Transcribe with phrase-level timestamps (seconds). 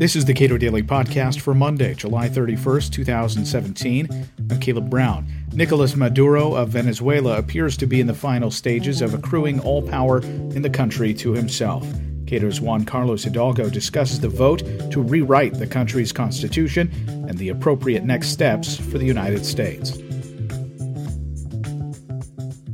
[0.00, 4.08] This is the Cato Daily Podcast for Monday, July 31st, 2017.
[4.50, 5.30] I'm Caleb Brown.
[5.52, 10.22] Nicolas Maduro of Venezuela appears to be in the final stages of accruing all power
[10.22, 11.86] in the country to himself.
[12.26, 16.90] Cato's Juan Carlos Hidalgo discusses the vote to rewrite the country's constitution
[17.28, 19.98] and the appropriate next steps for the United States.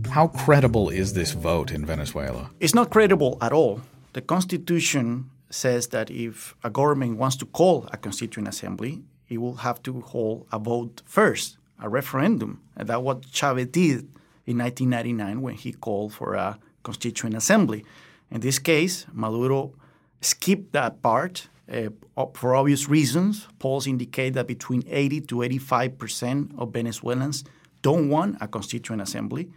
[0.09, 2.51] How credible is this vote in Venezuela?
[2.61, 3.81] It's not credible at all.
[4.17, 9.57] The Constitution says that if a government wants to call a constituent assembly, it will
[9.57, 12.63] have to hold a vote first, a referendum.
[12.79, 14.09] And that's what Chavez did
[14.47, 17.85] in 1999 when he called for a constituent assembly.
[18.31, 19.75] In this case, Maduro
[20.23, 21.91] skipped that part uh,
[22.33, 23.47] for obvious reasons.
[23.59, 27.45] Polls indicate that between 80 to 85 percent of Venezuelans
[27.83, 29.51] don't want a constituent assembly.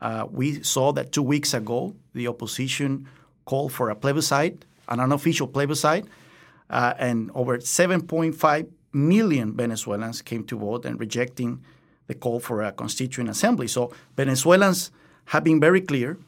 [0.00, 3.06] Uh, we saw that two weeks ago, the opposition
[3.52, 6.06] called for a plebiscite an unofficial plebiscite,
[6.70, 11.64] uh, and over 7.5 million Venezuelans came to vote and rejecting
[12.06, 13.66] the call for a constituent assembly.
[13.66, 14.90] So Venezuelans
[15.26, 16.18] have been very clear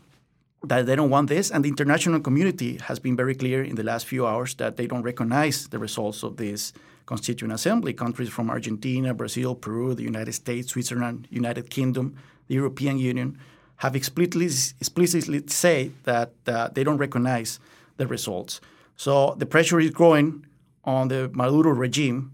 [0.62, 3.82] that they don't want this, and the international community has been very clear in the
[3.82, 6.72] last few hours that they don't recognize the results of this
[7.04, 7.92] constituent assembly.
[7.92, 12.16] Countries from Argentina, Brazil, Peru, the United States, Switzerland, United Kingdom,
[12.48, 13.38] the European Union
[13.76, 17.58] have explicitly, explicitly said that uh, they don't recognize
[17.96, 18.60] the results.
[18.96, 20.46] So the pressure is growing
[20.84, 22.32] on the Maduro regime,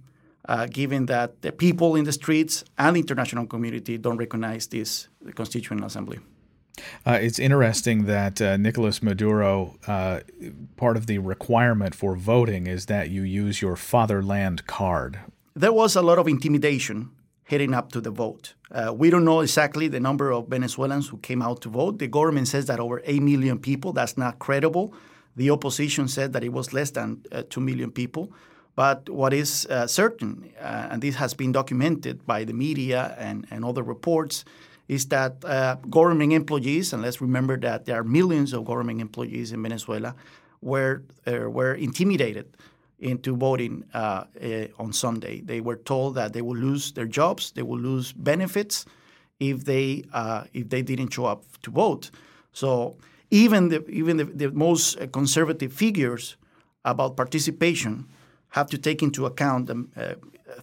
[0.48, 5.08] uh, given that the people in the streets and the international community don't recognize this
[5.34, 6.18] constituent assembly.
[7.06, 10.20] Uh, it's interesting that uh, Nicolas Maduro, uh,
[10.76, 15.20] part of the requirement for voting is that you use your fatherland card.
[15.54, 17.10] There was a lot of intimidation
[17.50, 18.54] heading up to the vote.
[18.70, 21.98] Uh, we don't know exactly the number of Venezuelans who came out to vote.
[21.98, 23.92] The government says that over 8 million people.
[23.92, 24.94] That's not credible.
[25.34, 28.32] The opposition said that it was less than uh, 2 million people.
[28.76, 33.44] But what is uh, certain, uh, and this has been documented by the media and,
[33.50, 34.44] and other reports,
[34.86, 39.50] is that uh, government employees, and let's remember that there are millions of government employees
[39.50, 40.14] in Venezuela,
[40.62, 42.46] were, uh, were intimidated
[43.00, 44.24] into voting uh,
[44.78, 45.40] on Sunday.
[45.40, 48.84] They were told that they will lose their jobs, they will lose benefits
[49.38, 50.04] if they,
[50.52, 52.10] if they didn't show up to vote.
[52.52, 52.96] So
[53.30, 56.36] even the even the, the most conservative figures
[56.84, 58.06] about participation
[58.50, 60.14] have to take into account the uh,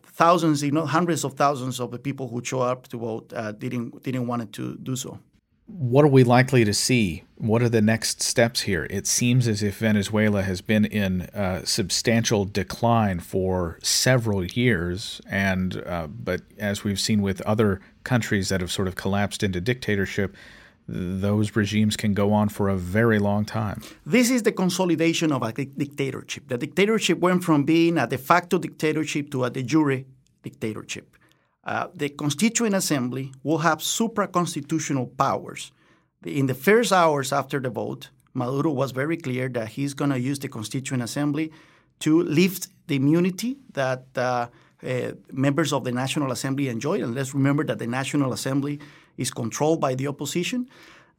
[0.04, 3.52] thousands, you know, hundreds of thousands of the people who show up to vote uh,
[3.54, 5.20] didn't didn't want to do so.
[5.66, 7.24] What are we likely to see?
[7.40, 8.88] What are the next steps here?
[8.90, 15.84] It seems as if Venezuela has been in uh, substantial decline for several years, and
[15.86, 20.36] uh, but as we've seen with other countries that have sort of collapsed into dictatorship,
[20.88, 23.84] those regimes can go on for a very long time.
[24.04, 26.48] This is the consolidation of a dictatorship.
[26.48, 30.06] The dictatorship went from being a de facto dictatorship to a de jure
[30.42, 31.16] dictatorship.
[31.64, 35.72] Uh, the Constituent Assembly will have supra-constitutional powers.
[36.26, 40.20] In the first hours after the vote, Maduro was very clear that he's going to
[40.20, 41.52] use the Constituent Assembly
[42.00, 44.48] to lift the immunity that uh,
[44.84, 47.04] uh, members of the National Assembly enjoy.
[47.04, 48.80] And let's remember that the National Assembly
[49.18, 50.70] is controlled by the opposition.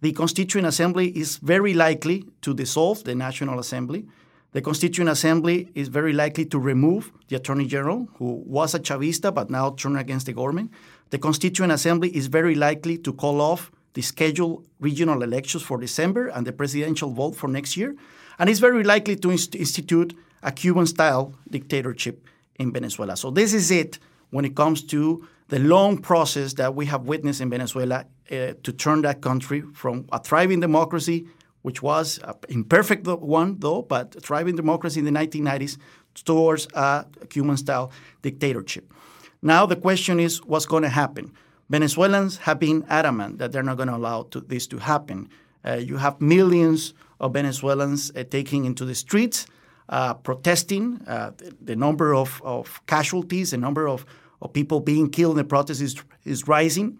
[0.00, 4.06] The Constituent Assembly is very likely to dissolve the National Assembly.
[4.52, 9.34] The Constituent Assembly is very likely to remove the Attorney General, who was a Chavista
[9.34, 10.72] but now turned against the government.
[11.10, 16.28] The Constituent Assembly is very likely to call off the scheduled regional elections for December
[16.28, 17.94] and the presidential vote for next year.
[18.38, 22.24] And it's very likely to inst- institute a Cuban style dictatorship
[22.56, 23.16] in Venezuela.
[23.16, 23.98] So, this is it
[24.30, 28.72] when it comes to the long process that we have witnessed in Venezuela uh, to
[28.72, 31.26] turn that country from a thriving democracy,
[31.62, 35.78] which was an imperfect one, though, but a thriving democracy in the 1990s,
[36.24, 37.90] towards a Cuban style
[38.22, 38.92] dictatorship.
[39.40, 41.32] Now, the question is what's going to happen?
[41.70, 45.28] Venezuelans have been adamant that they're not going to allow to, this to happen.
[45.64, 49.46] Uh, you have millions of Venezuelans uh, taking into the streets,
[49.88, 51.00] uh, protesting.
[51.06, 54.06] Uh, the, the, number of, of casualties, the number of
[54.40, 56.98] of people being killed in the protests is, is rising.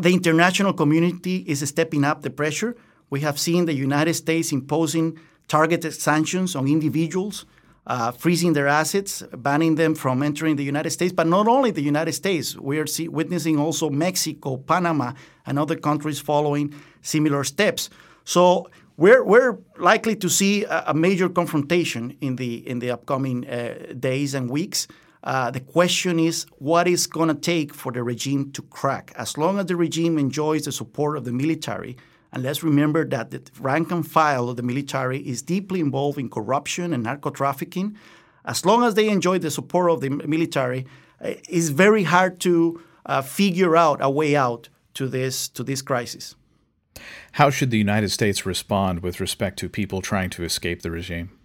[0.00, 2.76] The international community is stepping up the pressure.
[3.10, 5.18] We have seen the United States imposing
[5.48, 7.46] targeted sanctions on individuals,
[7.86, 11.12] uh, freezing their assets, banning them from entering the United States.
[11.12, 15.12] But not only the United States, we are see, witnessing also Mexico, Panama,
[15.46, 17.88] and other countries following similar steps.
[18.24, 23.46] So we're, we're likely to see a, a major confrontation in the in the upcoming
[23.48, 24.88] uh, days and weeks.
[25.22, 29.12] Uh, the question is what is going to take for the regime to crack.
[29.16, 31.96] As long as the regime enjoys the support of the military,
[32.32, 36.28] And let's remember that the rank and file of the military is deeply involved in
[36.28, 37.96] corruption and narco trafficking.
[38.44, 40.86] As long as they enjoy the support of the military,
[41.20, 45.82] uh, it's very hard to uh, figure out a way out to this to this
[45.82, 46.34] crisis.
[47.32, 51.35] How should the United States respond with respect to people trying to escape the regime?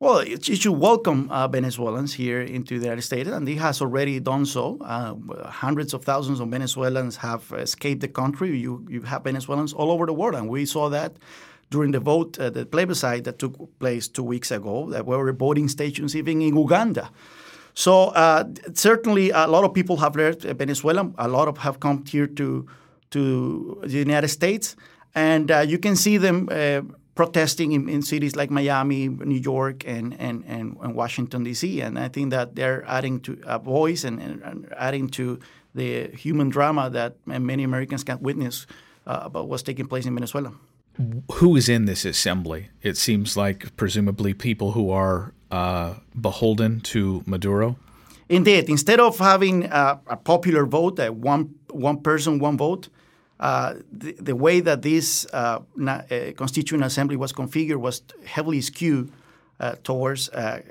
[0.00, 4.20] Well, it, should welcome uh, Venezuelans here into the United States, and it has already
[4.20, 4.78] done so.
[4.80, 5.16] Uh,
[5.48, 8.56] hundreds of thousands of Venezuelans have escaped the country.
[8.56, 11.16] You, you have Venezuelans all over the world, and we saw that
[11.70, 14.88] during the vote, uh, the plebiscite that took place two weeks ago.
[14.88, 17.10] There were voting stations even in Uganda.
[17.74, 21.10] So uh, certainly, a lot of people have left Venezuela.
[21.18, 22.68] A lot of have come here to
[23.10, 24.76] to the United States,
[25.16, 26.82] and uh, you can see them uh,
[27.18, 31.80] protesting in, in, cities like Miami, New York, and, and, and, and Washington, D.C.
[31.80, 35.40] And I think that they're adding to a voice and, and adding to
[35.74, 38.68] the human drama that many Americans can witness
[39.04, 40.52] uh, about what's taking place in Venezuela.
[41.32, 42.68] Who is in this assembly?
[42.82, 47.78] It seems like presumably people who are uh, beholden to Maduro.
[48.28, 52.88] Indeed, instead of having a, a popular vote, a one one person, one vote,
[53.40, 58.60] uh, the, the, way that this uh, na- uh, Constituent Assembly was configured was heavily
[58.60, 59.12] skewed
[59.60, 60.62] uh, towards uh,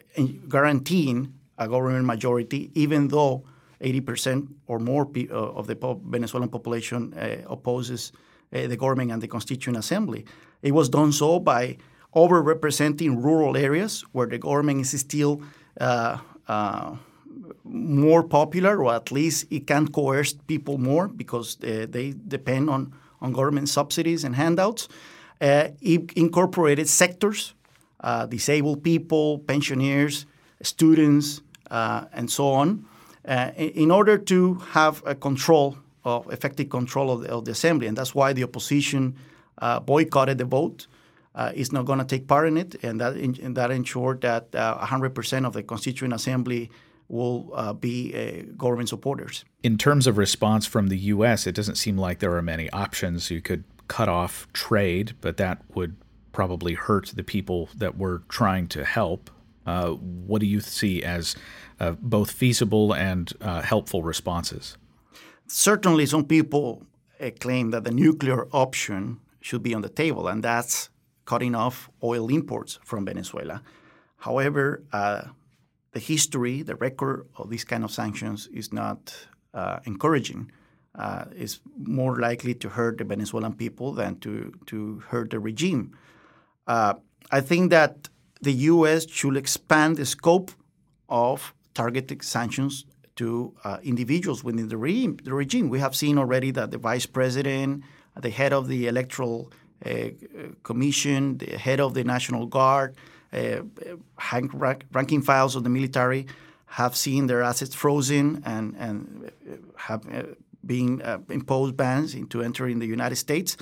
[0.49, 3.43] guaranteeing a government majority, even though
[3.81, 7.13] 80% or more pe- of the po- Venezuelan population
[7.47, 8.11] opposes
[8.51, 10.25] the government and the Constituent Assembly.
[10.61, 11.77] It was done so by
[12.15, 15.41] overrepresenting rural areas where the government is still
[17.69, 22.93] more popular, or at least it can coerce people more because uh, they depend on,
[23.21, 24.87] on government subsidies and handouts.
[25.39, 27.53] Uh, it incorporated sectors,
[28.01, 30.25] uh, disabled people, pensioners,
[30.61, 32.85] students, uh, and so on,
[33.27, 37.87] uh, in order to have a control of effective control of the, of the assembly.
[37.87, 39.15] And that's why the opposition
[39.59, 40.87] uh, boycotted the vote.
[41.35, 44.21] Uh, is not going to take part in it, and that in, and that ensured
[44.21, 46.71] that uh, 100% of the Constituent Assembly
[47.09, 49.45] will uh, be uh, government supporters.
[49.63, 53.31] In terms of response from the U.S., it doesn't seem like there are many options.
[53.31, 55.95] You could cut off trade, but that would
[56.31, 59.29] probably hurt the people that we're trying to help.
[59.65, 61.35] Uh, what do you see as
[61.79, 64.77] uh, both feasible and uh, helpful responses?
[65.47, 66.83] Certainly, some people
[67.19, 70.89] uh, claim that the nuclear option should be on the table, and that's
[71.25, 73.61] cutting off oil imports from Venezuela.
[74.17, 74.83] However,
[75.91, 79.15] the history, the record of these kind of sanctions is not
[79.53, 80.51] uh, encouraging.
[80.95, 85.95] Uh, it's more likely to hurt the Venezuelan people than to, to hurt the regime.
[86.65, 86.95] Uh,
[87.31, 88.09] I think that
[88.41, 89.07] the U.S.
[89.09, 90.51] should expand the scope
[91.09, 92.85] of targeted sanctions
[93.15, 95.69] to uh, individuals within the regime, the regime.
[95.69, 97.83] We have seen already that the vice president,
[98.15, 99.51] the head of the electoral
[99.85, 100.09] uh,
[100.63, 102.95] commission, the head of the National Guard,
[103.33, 103.61] uh,
[104.91, 106.27] ranking files of the military
[106.67, 109.31] have seen their assets frozen and, and
[109.77, 110.23] have uh,
[110.65, 113.55] been uh, imposed bans into entering the United States.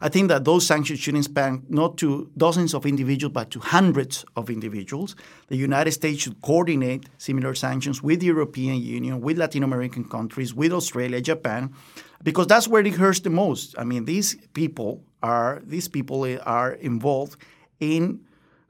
[0.00, 4.24] I think that those sanctions shouldn't span not to dozens of individuals, but to hundreds
[4.36, 5.16] of individuals.
[5.48, 10.54] The United States should coordinate similar sanctions with the European Union, with Latin American countries,
[10.54, 11.74] with Australia, Japan,
[12.22, 13.74] because that's where it hurts the most.
[13.76, 17.36] I mean, these people are these people are involved
[17.80, 18.20] in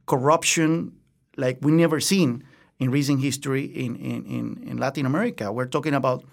[0.06, 0.92] corruption
[1.36, 2.44] like we never seen
[2.78, 5.52] in recent history in, in, in, Latin America.
[5.52, 6.24] We're talking about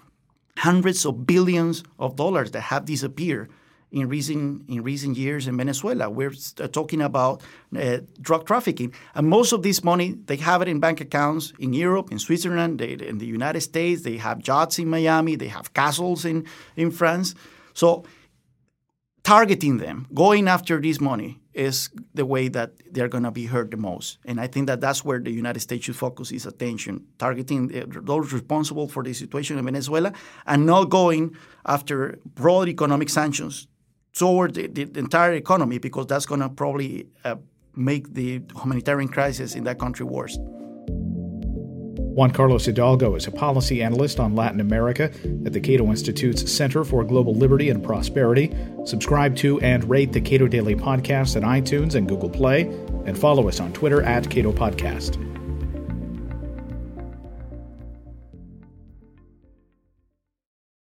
[0.58, 3.50] hundreds of billions of dollars that have disappeared
[3.92, 6.08] in recent in recent years in Venezuela.
[6.08, 7.42] We're uh, talking about
[7.76, 11.72] uh, drug trafficking, and most of this money they have it in bank accounts in
[11.72, 14.02] Europe, in Switzerland, they, in the United States.
[14.02, 15.36] They have yachts in Miami.
[15.36, 16.46] They have castles in
[16.76, 17.34] in France.
[17.74, 18.04] So
[19.22, 23.70] targeting them, going after this money, is the way that they're going to be hurt
[23.70, 24.18] the most.
[24.24, 27.68] And I think that that's where the United States should focus its attention, targeting
[28.10, 30.10] those responsible for the situation in Venezuela
[30.46, 31.36] and not going
[31.66, 33.68] after broad economic sanctions
[34.14, 37.36] toward the, the entire economy because that's going to probably uh,
[37.76, 40.38] make the humanitarian crisis in that country worse.
[42.20, 45.04] Juan Carlos Hidalgo is a policy analyst on Latin America
[45.46, 48.54] at the Cato Institute's Center for Global Liberty and Prosperity.
[48.84, 52.64] Subscribe to and rate the Cato Daily Podcast at iTunes and Google Play,
[53.06, 55.29] and follow us on Twitter at Cato Podcast.